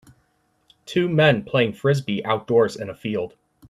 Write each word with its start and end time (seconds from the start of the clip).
Two 0.87 1.07
men 1.07 1.43
playing 1.43 1.73
frisbee 1.73 2.25
outdoors 2.25 2.75
in 2.75 2.89
a 2.89 2.95
field. 2.95 3.35